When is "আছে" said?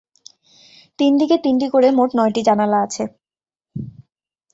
2.85-3.03